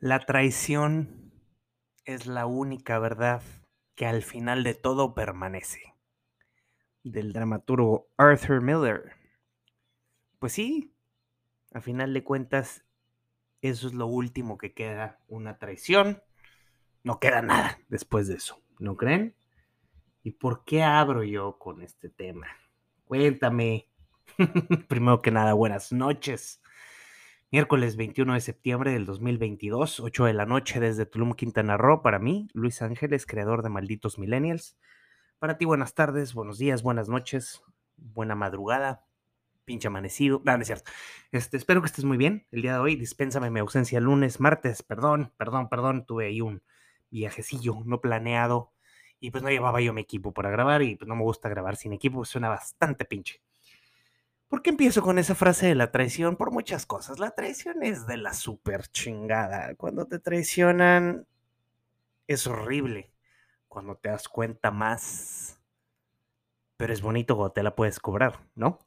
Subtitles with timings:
[0.00, 1.32] La traición
[2.06, 3.42] es la única verdad
[3.94, 5.94] que al final de todo permanece.
[7.02, 9.12] Del dramaturgo Arthur Miller.
[10.38, 10.94] Pues sí,
[11.74, 12.86] a final de cuentas,
[13.60, 16.22] eso es lo último que queda, una traición.
[17.02, 19.34] No queda nada después de eso, ¿no creen?
[20.22, 22.46] ¿Y por qué abro yo con este tema?
[23.08, 23.88] Cuéntame.
[24.88, 26.60] Primero que nada, buenas noches.
[27.50, 32.02] Miércoles 21 de septiembre del 2022, 8 de la noche desde Tulum, Quintana Roo.
[32.02, 34.76] Para mí, Luis Ángeles, creador de Malditos Millennials.
[35.38, 37.62] Para ti, buenas tardes, buenos días, buenas noches,
[37.96, 39.06] buena madrugada,
[39.64, 40.42] pinche amanecido.
[40.44, 40.90] No, no es cierto.
[41.32, 42.96] Este, espero que estés muy bien el día de hoy.
[42.96, 44.82] Dispénsame mi ausencia lunes, martes.
[44.82, 46.04] Perdón, perdón, perdón.
[46.04, 46.62] Tuve ahí un
[47.08, 48.74] viajecillo no planeado
[49.20, 51.76] y pues no llevaba yo mi equipo para grabar y pues no me gusta grabar
[51.76, 53.42] sin equipo, suena bastante pinche.
[54.48, 56.36] ¿Por qué empiezo con esa frase de la traición?
[56.36, 57.18] Por muchas cosas.
[57.18, 59.74] La traición es de la super chingada.
[59.74, 61.26] Cuando te traicionan
[62.26, 63.12] es horrible.
[63.68, 65.60] Cuando te das cuenta más.
[66.78, 68.78] Pero es bonito cuando te la puedes cobrar, ¿no?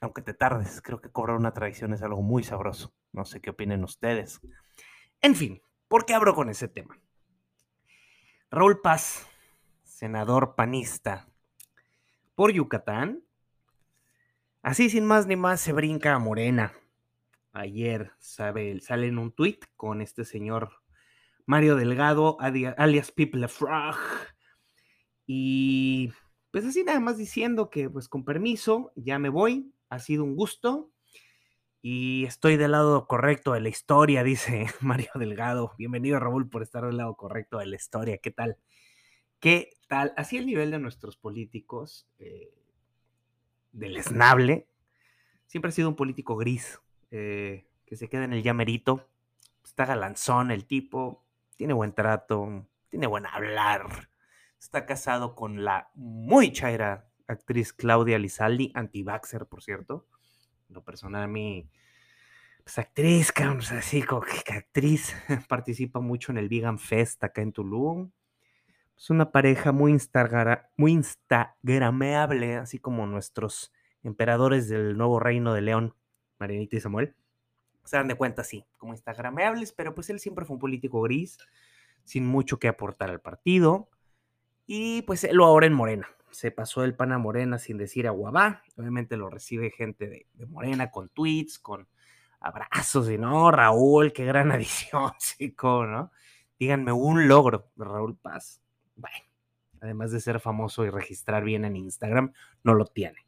[0.00, 2.92] Aunque te tardes, creo que cobrar una traición es algo muy sabroso.
[3.12, 4.40] No sé qué opinen ustedes.
[5.20, 6.98] En fin, ¿por qué abro con ese tema?
[8.50, 9.26] Raúl Paz,
[10.04, 11.26] senador panista
[12.34, 13.22] por Yucatán,
[14.60, 16.74] Así sin más ni más se brinca a Morena.
[17.52, 20.72] Ayer sabe, sale en un tuit con este señor
[21.46, 23.96] Mario Delgado, alias People Frog.
[25.26, 26.12] Y
[26.50, 30.36] pues así nada más diciendo que pues con permiso, ya me voy, ha sido un
[30.36, 30.90] gusto.
[31.80, 35.72] Y estoy del lado correcto de la historia, dice Mario Delgado.
[35.78, 38.18] Bienvenido Raúl por estar del lado correcto de la historia.
[38.18, 38.58] ¿Qué tal?
[39.44, 40.14] ¿Qué tal?
[40.16, 42.08] Así el nivel de nuestros políticos.
[42.18, 42.54] Eh,
[43.72, 44.66] del esnable,
[45.44, 49.06] siempre ha sido un político gris, eh, que se queda en el llamerito,
[49.62, 51.26] está galanzón el tipo,
[51.56, 54.08] tiene buen trato, tiene buen hablar,
[54.58, 60.06] está casado con la muy chaira actriz Claudia Lizaldi, anti-vaxxer, por cierto.
[60.70, 61.68] Lo personal a mí,
[62.62, 63.30] pues actriz,
[63.72, 65.14] así como que actriz,
[65.50, 68.10] participa mucho en el Vegan Fest acá en Tulum.
[68.96, 69.96] Es una pareja muy,
[70.76, 73.72] muy instagrameable, así como nuestros
[74.02, 75.94] emperadores del nuevo reino de León,
[76.38, 77.14] Marianita y Samuel.
[77.84, 81.38] Se dan de cuenta, sí, como instagrameables, pero pues él siempre fue un político gris,
[82.04, 83.88] sin mucho que aportar al partido.
[84.66, 86.08] Y pues él lo ahora en Morena.
[86.30, 88.62] Se pasó del pan a Morena sin decir aguabá.
[88.76, 91.86] Obviamente lo recibe gente de, de Morena con tweets, con
[92.44, 96.12] abrazos y no, Raúl, qué gran adición, chico, ¿no?
[96.58, 98.63] Díganme un logro de Raúl Paz.
[98.96, 99.16] Bueno,
[99.80, 102.32] además de ser famoso y registrar bien en Instagram,
[102.62, 103.26] no lo tiene.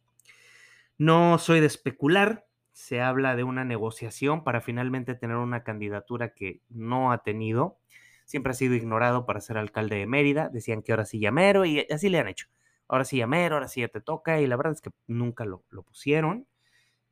[0.99, 6.61] No soy de especular, se habla de una negociación para finalmente tener una candidatura que
[6.69, 7.79] no ha tenido.
[8.25, 10.49] Siempre ha sido ignorado para ser alcalde de Mérida.
[10.49, 12.49] Decían que ahora sí llamero y así le han hecho.
[12.89, 15.65] Ahora sí llamero, ahora sí ya te toca y la verdad es que nunca lo,
[15.87, 16.47] pusieron.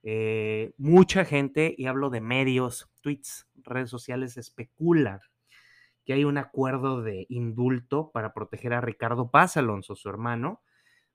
[0.02, 5.22] Eh, mucha gente, y hablo de medios, tweets, redes sociales, especula
[6.04, 10.62] que hay un acuerdo de indulto para proteger a Ricardo Paz Alonso, su hermano,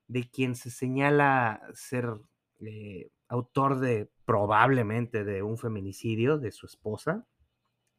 [0.07, 2.15] de quien se señala ser
[2.59, 7.25] eh, autor de probablemente de un feminicidio de su esposa,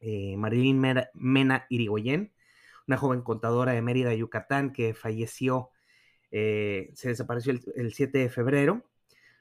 [0.01, 0.81] eh, Marilyn
[1.15, 2.33] Mena, Irigoyen,
[2.87, 5.71] una joven contadora de Mérida, Yucatán, que falleció,
[6.33, 8.85] eh, se desapareció el, el, 7 de febrero.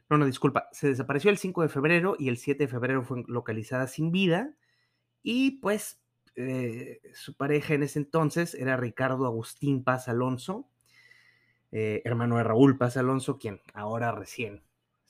[0.09, 3.23] No, no, disculpa, se desapareció el 5 de febrero y el 7 de febrero fue
[3.27, 4.53] localizada sin vida.
[5.23, 5.98] Y pues
[6.39, 10.69] eh, su pareja en ese entonces era Ricardo Agustín Paz Alonso,
[11.72, 14.63] eh, hermano de Raúl Paz Alonso, quien ahora recién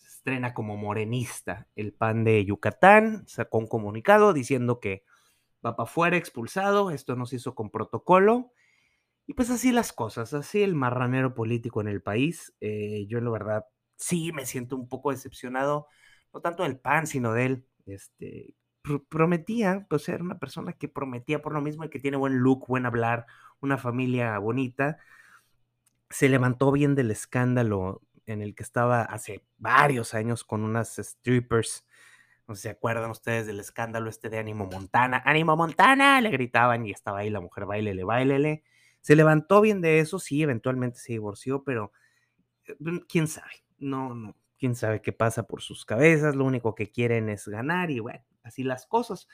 [0.04, 1.68] estrena como morenista.
[1.76, 5.04] El PAN de Yucatán sacó un comunicado diciendo que
[5.66, 8.52] va para afuera expulsado, esto no se hizo con protocolo.
[9.28, 12.54] Y pues así las cosas, así el marranero político en el país.
[12.62, 15.88] Eh, yo en la verdad sí me siento un poco decepcionado,
[16.34, 17.66] no tanto del PAN, sino de él.
[17.86, 18.56] Este,
[19.10, 22.68] prometía, pues era una persona que prometía por lo mismo y que tiene buen look,
[22.68, 23.26] buen hablar,
[23.62, 24.98] una familia bonita.
[26.10, 31.86] Se levantó bien del escándalo en el que estaba hace varios años con unas strippers.
[32.48, 35.22] No sé si se acuerdan ustedes del escándalo este de Ánimo Montana.
[35.26, 36.20] ¡Ánimo Montana!
[36.22, 38.64] Le gritaban y estaba ahí la mujer, bailele, bailele.
[39.02, 41.92] Se levantó bien de eso, sí, eventualmente se divorció, pero
[42.66, 42.76] eh,
[43.08, 43.64] quién sabe.
[43.78, 46.36] No, no, quién sabe qué pasa por sus cabezas.
[46.36, 49.28] Lo único que quieren es ganar y bueno, así las cosas.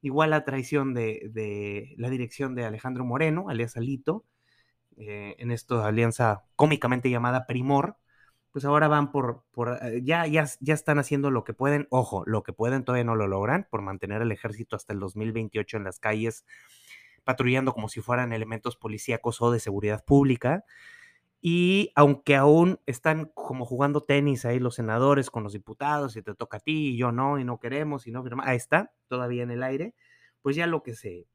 [0.00, 4.24] Igual la traición de, la dirección de Alejandro Moreno, alias Alito,
[4.96, 7.96] eh, en esta alianza cómicamente llamada Primor,
[8.50, 12.22] pues ahora van por, por eh, ya, ya, ya están haciendo lo que pueden, ojo,
[12.26, 15.84] lo que pueden todavía no lo logran por mantener el ejército hasta el 2028 en
[15.84, 16.44] las calles,
[17.24, 20.64] patrullando como si fueran elementos policíacos o de seguridad pública.
[21.44, 26.36] Y aunque aún están como jugando tenis ahí los senadores con los diputados, y te
[26.36, 29.50] toca a ti y yo no, y no queremos, y no ahí está, todavía en
[29.50, 29.92] el aire,
[30.40, 31.26] pues ya lo que se,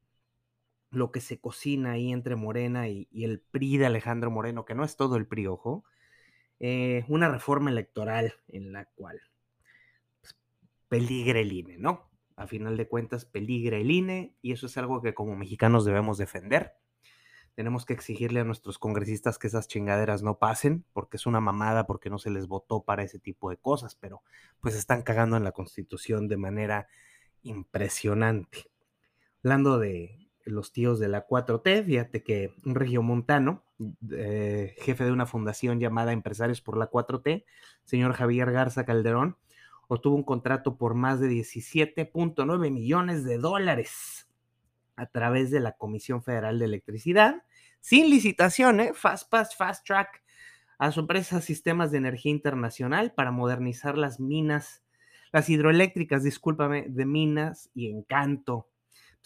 [0.92, 4.86] lo que se cocina ahí entre Morena y, el PRI de Alejandro Moreno, que no
[4.86, 5.84] es todo el PRI, ojo,
[6.62, 9.20] eh, una reforma electoral en la cual
[10.22, 10.38] pues,
[10.90, 12.10] el INE, ¿no?
[12.38, 16.18] A final de cuentas, peligre el INE y eso es algo que como mexicanos debemos
[16.18, 16.78] defender.
[17.58, 21.88] Tenemos que exigirle a nuestros congresistas que esas chingaderas no pasen, porque es una mamada,
[21.88, 24.22] porque no se les votó para ese tipo de cosas, pero
[24.62, 26.88] pues están cagando en la constitución de manera
[27.42, 28.70] impresionante.
[29.44, 31.84] Hablando de, los tíos de la 4T.
[31.84, 33.64] Fíjate que un regiomontano,
[34.12, 37.44] eh, jefe de una fundación llamada Empresarios por la 4T,
[37.86, 39.36] señor Javier Garza Calderón,
[39.88, 44.27] obtuvo un contrato por más de 17.9 millones de dólares
[44.98, 47.44] a través de la Comisión Federal de Electricidad,
[47.80, 48.92] sin licitación, ¿eh?
[48.94, 50.22] Fast Pass, Fast Track,
[50.78, 54.84] a su empresa Sistemas de Energía Internacional para modernizar las minas,
[55.32, 58.68] las hidroeléctricas, discúlpame, de minas y encanto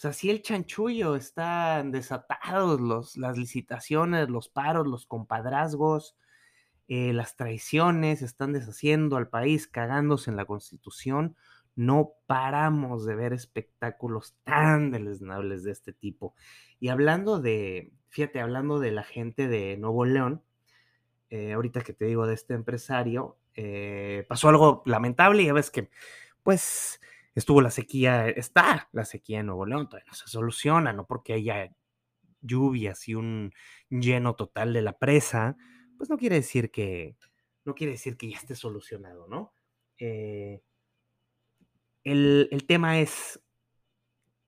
[0.02, 6.16] sea, así el chanchullo, están desatados los, las licitaciones, los paros, los compadrazgos,
[6.88, 11.36] eh, las traiciones, están deshaciendo al país, cagándose en la constitución.
[11.74, 16.34] No paramos de ver espectáculos tan deleznables de este tipo.
[16.80, 20.42] Y hablando de, fíjate, hablando de la gente de Nuevo León,
[21.30, 25.70] eh, ahorita que te digo de este empresario, eh, pasó algo lamentable y ya ves
[25.70, 25.90] que,
[26.42, 27.00] pues,
[27.34, 31.32] estuvo la sequía, está la sequía en Nuevo León, todavía no se soluciona, no porque
[31.32, 31.74] haya
[32.42, 33.52] lluvias y un
[33.88, 35.56] lleno total de la presa,
[35.96, 37.16] pues no quiere decir que,
[37.64, 39.54] no quiere decir que ya esté solucionado, ¿no?
[39.98, 40.62] Eh,
[42.04, 43.40] el, el tema es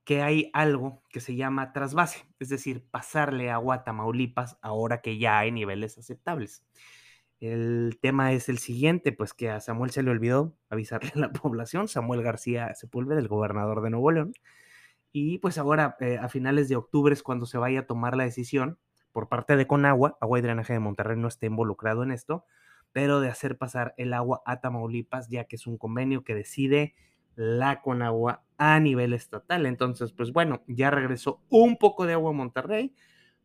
[0.05, 5.19] que hay algo que se llama trasvase, es decir, pasarle agua a Tamaulipas ahora que
[5.19, 6.65] ya hay niveles aceptables.
[7.41, 11.33] El tema es el siguiente, pues que a Samuel se le olvidó avisarle a la
[11.33, 14.35] población, Samuel García Sepúlveda, el gobernador de Nuevo León,
[15.13, 18.25] y pues ahora eh, a finales de octubre es cuando se vaya a tomar la
[18.25, 18.79] decisión
[19.13, 22.45] por parte de Conagua, Agua y Drenaje de Monterrey no está involucrado en esto,
[22.93, 26.95] pero de hacer pasar el agua a Tamaulipas, ya que es un convenio que decide
[27.37, 29.67] la Conagua a nivel estatal.
[29.67, 32.95] Entonces, pues bueno, ya regresó un poco de agua a Monterrey,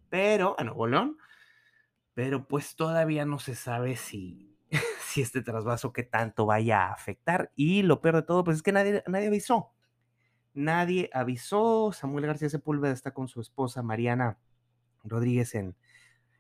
[0.10, 1.18] pero a Nuevo León,
[2.14, 4.58] pero pues todavía no se sabe si,
[5.02, 7.52] si este trasvaso qué tanto vaya a afectar.
[7.56, 9.74] Y lo peor de todo, pues es que nadie, nadie avisó.
[10.54, 11.92] Nadie avisó.
[11.94, 14.40] Samuel García Sepúlveda está con su esposa Mariana
[15.04, 15.76] Rodríguez en,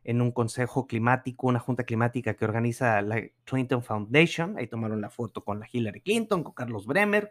[0.10, 4.58] en un consejo climático, una junta climática que organiza la Clinton Foundation.
[4.58, 7.30] Ahí tomaron la foto con la Hillary Clinton, con Carlos Bremer,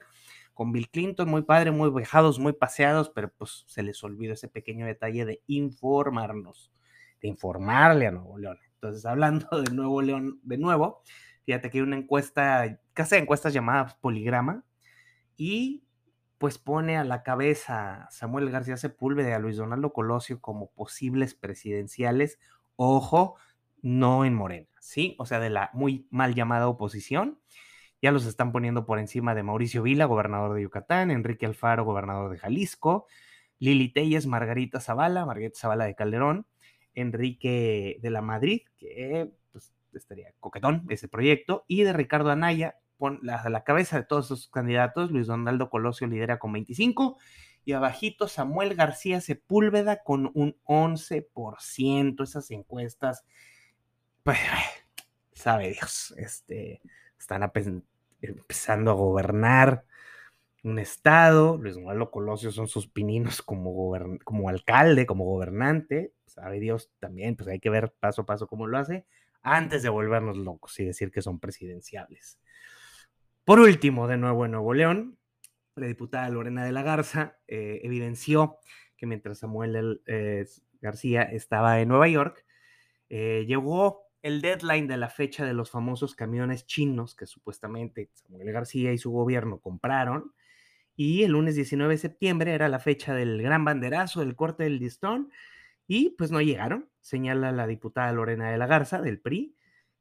[0.54, 4.46] con Bill Clinton, muy padre, muy vejados, muy paseados, pero pues se les olvidó ese
[4.46, 6.70] pequeño detalle de informarnos
[7.20, 8.58] de informarle a Nuevo León.
[8.74, 11.02] Entonces, hablando de Nuevo León de nuevo,
[11.46, 14.64] fíjate que hay una encuesta, casi encuestas llamadas Poligrama,
[15.36, 15.84] y
[16.38, 21.34] pues pone a la cabeza Samuel García Sepúlveda y a Luis Donaldo Colosio como posibles
[21.34, 22.38] presidenciales,
[22.78, 23.34] ojo,
[23.82, 25.16] no en Morena, ¿sí?
[25.18, 27.40] O sea, de la muy mal llamada oposición.
[28.00, 32.30] Ya los están poniendo por encima de Mauricio Vila, gobernador de Yucatán, Enrique Alfaro, gobernador
[32.30, 33.06] de Jalisco,
[33.58, 36.46] Lili Telles, Margarita Zavala, Margarita Zavala de Calderón,
[36.94, 43.18] Enrique de la Madrid, que pues, estaría coquetón ese proyecto, y de Ricardo Anaya, pon
[43.22, 47.18] la, la cabeza de todos esos candidatos, Luis Donaldo Colosio lidera con 25,
[47.68, 52.24] y abajito Samuel García Sepúlveda con un 11%.
[52.24, 53.26] Esas encuestas,
[54.22, 54.38] pues,
[55.34, 56.80] sabe Dios, este,
[57.18, 57.42] están
[58.22, 59.84] empezando a gobernar
[60.64, 63.92] un estado, Luis Donaldo Colosio son sus pininos como,
[64.24, 68.66] como alcalde, como gobernante, sabe Dios también, pues hay que ver paso a paso cómo
[68.66, 69.04] lo hace,
[69.42, 72.38] antes de volvernos locos y decir que son presidenciables.
[73.44, 75.17] Por último, de nuevo en Nuevo León,
[75.78, 78.58] la diputada Lorena de la Garza eh, evidenció
[78.96, 80.46] que mientras Samuel eh,
[80.80, 82.44] García estaba en Nueva York,
[83.08, 88.52] eh, llegó el deadline de la fecha de los famosos camiones chinos que supuestamente Samuel
[88.52, 90.32] García y su gobierno compraron.
[90.96, 94.80] Y el lunes 19 de septiembre era la fecha del gran banderazo, del corte del
[94.80, 95.30] listón,
[95.86, 99.56] y pues no llegaron, señala la diputada Lorena de la Garza del PRI,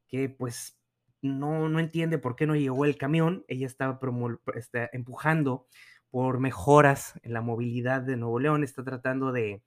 [0.08, 0.77] que pues
[1.22, 3.46] no, no entiende por qué no llegó el camión.
[3.48, 4.00] Ella estaba
[4.56, 5.68] está empujando
[6.10, 9.62] por mejoras en la movilidad de Nuevo León, está tratando de,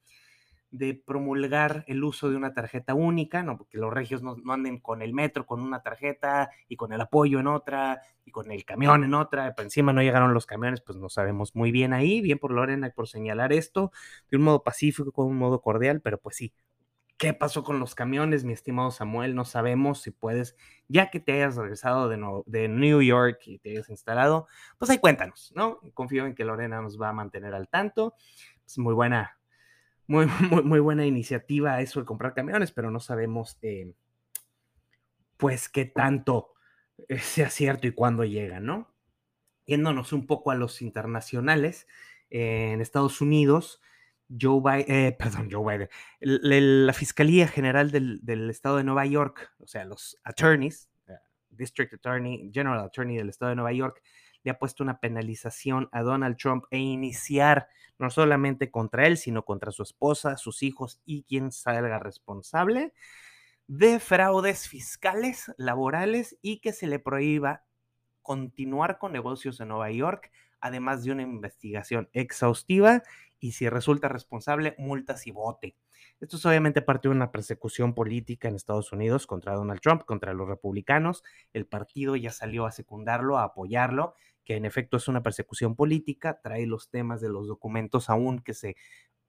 [0.71, 3.59] de promulgar el uso de una tarjeta única, ¿no?
[3.59, 7.41] Porque los regios no, anden con el metro, con una tarjeta y con el apoyo
[7.41, 9.55] en otra y con el camión en otra.
[9.55, 12.21] Por encima no llegaron los camiones, pues no sabemos muy bien ahí.
[12.21, 13.91] Bien por Lorena por señalar esto
[14.31, 16.53] de un modo pacífico, con un modo cordial, pero pues sí.
[17.21, 19.35] ¿Qué pasó con los camiones, mi estimado Samuel?
[19.35, 20.57] No sabemos si puedes,
[20.89, 24.49] ya que te hayas regresado de, New York y te hayas instalado,
[24.79, 25.81] pues ahí cuéntanos, ¿no?
[25.93, 28.15] Confío en que Lorena nos va a mantener al tanto.
[28.65, 29.39] Es muy buena,
[30.07, 30.29] muy,
[30.65, 33.93] muy, buena iniciativa eso de comprar camiones, pero no sabemos eh,
[35.37, 36.55] pues qué tanto
[37.07, 38.95] eh, sea cierto y cuándo llega, ¿no?
[39.67, 41.87] Yéndonos un poco a los internacionales,
[42.31, 43.83] eh, en Estados Unidos,
[44.39, 45.89] Joe Biden, perdón, Joe
[46.21, 50.89] Biden, la Fiscalía General del, del, Estado de Nueva York, o sea, los attorneys,
[51.49, 54.03] District Attorney, General Attorney del Estado de Nueva York,
[54.43, 57.69] le ha puesto una penalización a Donald Trump e iniciar
[57.99, 62.95] no solamente contra él, sino contra su esposa, sus hijos y quien salga responsable
[63.71, 67.63] de fraudes fiscales, laborales y que se le prohíba
[68.21, 73.03] continuar con negocios en Nueva York, además de una investigación exhaustiva
[73.39, 75.77] y si resulta responsable, multas y bote.
[76.21, 80.35] Esto es obviamente parte de una persecución política en Estados Unidos contra Donald Trump, contra
[80.35, 81.25] los republicanos.
[81.55, 84.15] El partido ya salió a secundarlo, a apoyarlo
[84.45, 88.55] que en efecto es una persecución política, trae los temas de los documentos aún que
[88.55, 88.77] se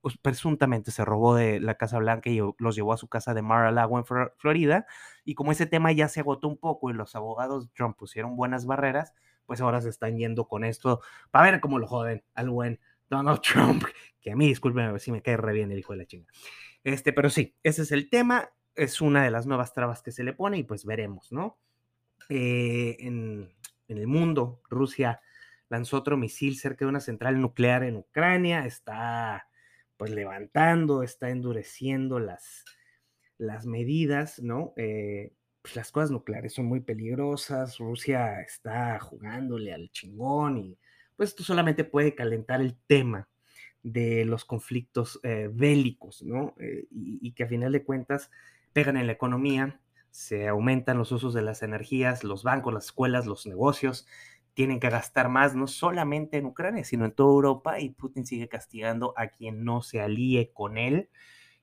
[0.02, 3.44] pues, presuntamente se robó de la Casa Blanca y los llevó a su casa de
[3.44, 4.06] Mar-a-Lago en
[4.38, 4.88] Florida.
[5.24, 8.36] Y como ese tema ya se agotó un poco y los abogados de Trump pusieron
[8.36, 9.14] buenas barreras,
[9.52, 12.80] pues ahora se están yendo con esto para ver cómo lo joden al buen
[13.10, 13.84] Donald Trump,
[14.22, 16.32] que a mí, discúlpenme, si me cae re bien el hijo de la chinga.
[16.86, 20.24] Este, pero sí, ese es el tema, es una de las nuevas trabas que se
[20.24, 21.60] le pone y pues veremos, ¿no?
[22.30, 23.54] Eh, en,
[23.90, 24.62] en el mundo.
[24.70, 25.20] Rusia
[25.68, 29.50] lanzó otro misil cerca de una central nuclear en Ucrania, está
[29.98, 32.64] pues levantando, está endureciendo las,
[33.38, 34.72] las medidas, ¿no?
[34.78, 40.78] Eh, pues las cosas nucleares son muy peligrosas, Rusia está jugándole al chingón y
[41.16, 43.28] pues esto solamente puede calentar el tema
[43.84, 46.56] de los conflictos eh, bélicos, ¿no?
[46.60, 48.30] Eh, y, y, que a final de cuentas
[48.74, 49.80] pegan en la economía,
[50.12, 54.08] se aumentan los usos de las energías, los bancos, las escuelas, los negocios
[54.54, 58.50] tienen que gastar más, no solamente en Ucrania, sino en toda Europa, y Putin sigue
[58.50, 61.10] castigando a quien no se alíe con él.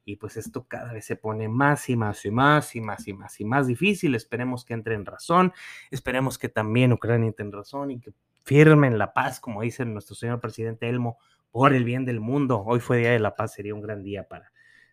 [0.08, 3.12] Y pues esto cada vez se pone más y más y más y más y
[3.12, 4.14] más y más difícil.
[4.14, 5.52] Esperemos que entre en razón,
[5.90, 8.12] esperemos que también Ucrania entre en razón y que
[8.44, 11.18] firmen la paz, como dice nuestro señor presidente Elmo,
[11.50, 12.62] por el bien del mundo.
[12.64, 14.52] Hoy fue Día de la Paz, sería un gran día para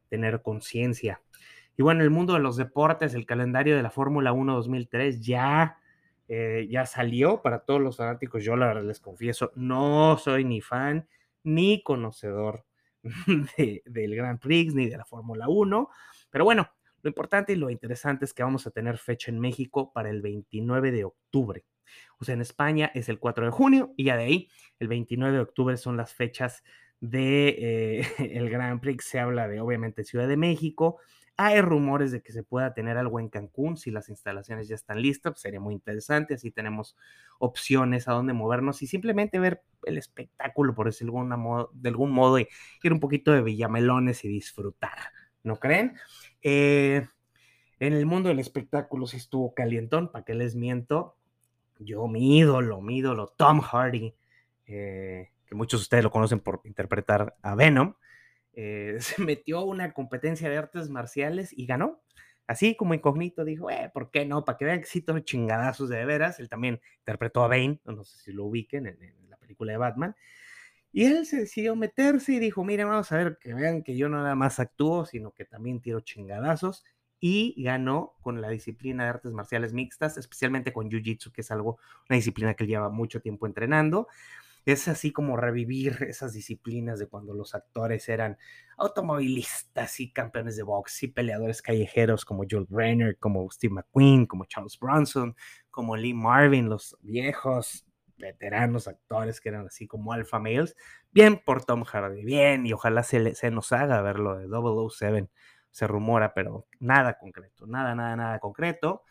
[0.10, 1.22] tener conciencia
[1.77, 5.77] y bueno, el mundo de los deportes, el calendario de la Fórmula 1 2003 ya,
[6.27, 8.43] eh, ya salió para todos los fanáticos.
[8.43, 11.07] Yo la verdad les confieso, no soy ni fan
[11.43, 12.65] ni conocedor
[13.85, 15.89] del Grand Prix ni de la Fórmula 1.
[16.29, 16.69] Pero bueno,
[17.01, 20.21] lo importante y lo interesante es que vamos a tener fecha en México para el
[20.21, 21.65] 29 de octubre.
[22.17, 25.35] O sea, en España es el 4 de junio y ya de ahí, el 29
[25.35, 26.63] de octubre son las fechas
[27.00, 28.07] de eh,
[28.38, 29.05] el Grand Prix.
[29.05, 31.00] Se habla de obviamente Ciudad de México,
[31.38, 35.01] hay rumores de que se pueda tener algo en Cancún si las instalaciones ya están
[35.01, 36.96] listas, pues, sería muy interesante, así tenemos
[37.39, 42.12] opciones a dónde movernos y simplemente ver el espectáculo, por decirlo de, modo, de algún
[42.12, 42.48] modo, y
[42.84, 44.98] ir un poquito de Villamelones y disfrutar,
[45.44, 45.98] ¿no creen?
[46.42, 47.06] Eh,
[47.80, 51.18] en el mundo del espectáculo sí estuvo calientón, ¿para qué les miento?
[51.80, 54.15] Yo, mi ídolo, mi ídolo, Tom Hardy,
[54.65, 57.96] eh, que muchos de ustedes lo conocen por interpretar a Venom,
[58.55, 62.01] eh, se metió a una competencia de artes marciales y ganó.
[62.47, 64.45] Así como incógnito dijo, eh, ¿por qué no?
[64.45, 66.39] Para que vean que sí todo chingadazos de veras.
[66.39, 70.15] Él también interpretó a Bane, no sé si lo ubiquen en, la película de Batman.
[70.91, 74.09] Y él se decidió meterse y dijo, mire, vamos a ver, que vean que yo
[74.09, 76.85] no nada más actúo, sino que también tiro chingadazos.
[77.19, 81.79] Y ganó con la disciplina de artes marciales mixtas, especialmente con Jiu-Jitsu, que es algo,
[82.09, 84.07] una disciplina que él lleva mucho tiempo entrenando
[84.65, 88.38] es así como revivir esas disciplinas de cuando los actores eran
[88.77, 94.45] automovilistas y campeones de box y peleadores callejeros como Joel Brenner, como Steve McQueen, como
[94.45, 95.36] Charles Bronson,
[95.69, 97.86] como Lee Marvin, los viejos
[98.17, 100.75] veteranos actores que eran así como alpha males.
[101.12, 105.29] Bien por Tom Hardy, bien, y ojalá se, se nos haga ver lo de 007.
[105.72, 109.03] Se rumora, pero nada concreto, nada, nada, nada concreto.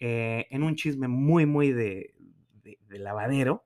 [0.00, 2.14] Eh, en un chisme muy, muy de,
[2.62, 3.64] de lavadero,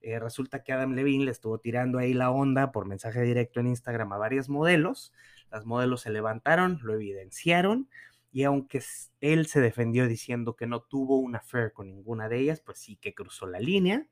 [0.00, 3.66] eh, resulta que Adam Levine le estuvo tirando ahí la onda por mensaje directo en
[3.68, 5.12] Instagram a varios modelos.
[5.50, 7.88] Las modelos se levantaron, lo evidenciaron
[8.32, 8.82] y aunque
[9.20, 12.96] él se defendió diciendo que no tuvo una affair con ninguna de ellas, pues sí
[12.96, 14.06] que cruzó la línea.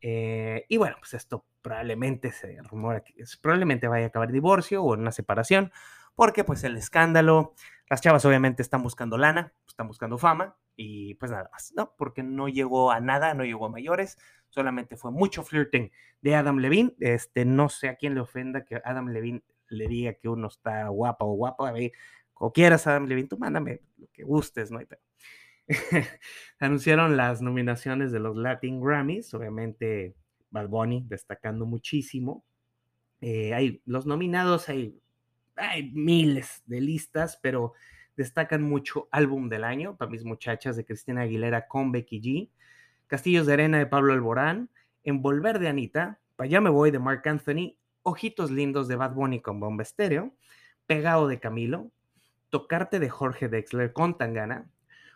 [0.00, 4.92] Eh, y bueno, pues esto probablemente se rumora que probablemente vaya a acabar divorcio o
[4.92, 5.72] una separación,
[6.14, 7.54] porque pues el escándalo,
[7.90, 11.92] las chavas obviamente están buscando lana, están buscando fama y pues nada más, ¿no?
[11.96, 14.18] Porque no llegó a nada, no llegó a mayores,
[14.50, 15.90] solamente fue mucho flirting
[16.22, 16.94] de Adam Levine.
[17.00, 20.88] Este, no sé a quién le ofenda que Adam Levine le diga que uno está
[20.88, 21.92] guapa o guapo, a ver,
[22.32, 24.80] como quieras Adam Levine, tú mándame lo que gustes, ¿no?
[24.86, 25.00] Pero,
[26.60, 30.14] anunciaron las nominaciones de los Latin Grammys, obviamente
[30.50, 32.44] Bad Bunny destacando muchísimo.
[33.20, 35.00] Eh, hay los nominados, hay,
[35.56, 37.72] hay miles de listas, pero
[38.16, 42.50] destacan mucho álbum del año para mis muchachas de Cristina Aguilera con Becky G,
[43.06, 44.70] Castillos de Arena de Pablo Alborán,
[45.04, 49.40] Envolver de Anita, Pa' Ya Me Voy de Mark Anthony, Ojitos Lindos de Bad Bunny
[49.40, 50.34] con Bomba Estéreo,
[50.86, 51.90] Pegado de Camilo,
[52.50, 54.70] Tocarte de Jorge Dexler con Tangana,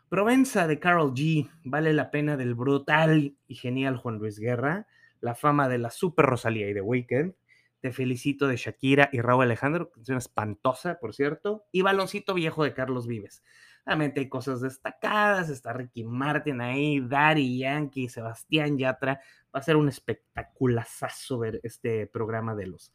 [0.09, 4.87] Provenza de Carol G, Vale la Pena del brutal y genial Juan Luis Guerra,
[5.21, 7.35] La Fama de la Super Rosalía y de Weekend,
[7.81, 12.75] Te Felicito de Shakira y Raúl Alejandro, canción espantosa, por cierto, y Baloncito Viejo de
[12.75, 13.43] Carlos Vives.
[13.85, 19.21] Realmente hay cosas destacadas, está Ricky Martin ahí, Daddy Yankee, Sebastián Yatra.
[19.55, 22.93] Va a ser un espectaculazazo ver este programa de los,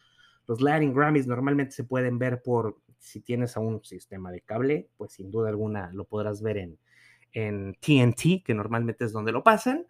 [0.48, 1.28] los Latin Grammys.
[1.28, 5.50] Normalmente se pueden ver por, si tienes a un sistema de cable, pues sin duda
[5.50, 6.80] alguna lo podrás ver en,
[7.34, 9.86] en TNT, que normalmente es donde lo pasan.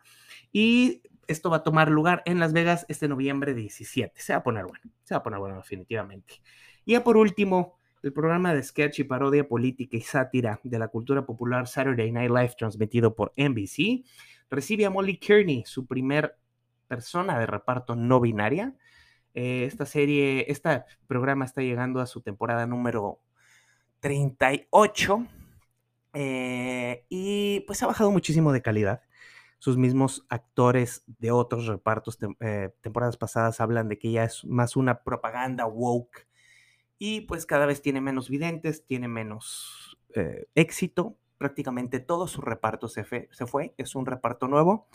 [0.51, 4.19] Y esto va a tomar lugar en Las Vegas este noviembre 17.
[4.21, 6.41] Se va a poner bueno, se va a poner bueno definitivamente.
[6.85, 10.89] Y ya por último, el programa de sketch y parodia política y sátira de la
[10.89, 14.05] cultura popular Saturday Night Live transmitido por NBC
[14.49, 16.37] recibe a Molly Kearney, su primer
[16.87, 18.75] persona de reparto no binaria.
[19.33, 23.21] Eh, esta serie, este programa está llegando a su temporada número
[24.01, 25.25] 38
[26.13, 29.01] eh, y pues ha bajado muchísimo de calidad.
[29.57, 34.75] Sus mismos actores de otros repartos eh, temporadas pasadas hablan de que ya es más
[34.75, 36.27] una propaganda woke
[36.97, 41.17] y pues cada vez tiene menos videntes, tiene menos eh, éxito.
[41.37, 44.87] Prácticamente todo su reparto se, se fue, es un reparto nuevo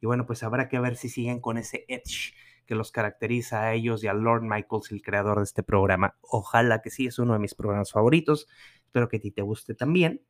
[0.00, 2.34] y bueno, pues habrá que ver si siguen con ese edge
[2.66, 6.16] que los caracteriza a ellos y a Lord Michaels, el creador de este programa.
[6.20, 8.46] Ojalá que sí, es uno de mis programas favoritos.
[8.84, 10.22] Espero que a ti te guste también.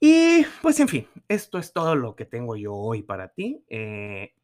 [0.00, 3.64] Y pues en fin, esto es todo lo que tengo yo hoy para ti.
[3.68, 4.34] Eh,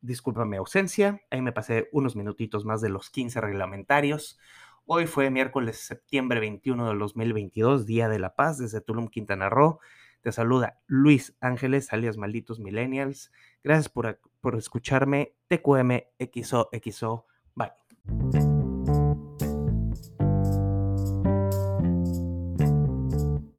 [0.00, 4.38] disculpa mi ausencia, ahí me pasé unos minutitos más de los 15 reglamentarios.
[4.86, 9.78] Hoy fue miércoles septiembre 21 del 2022, Día de la Paz, desde Tulum, Quintana Roo.
[10.20, 13.32] Te saluda Luis Ángeles, alias Malditos Millennials.
[13.62, 15.34] Gracias por, por escucharme.
[15.48, 17.26] TQM XOXO.
[17.54, 18.53] Bye.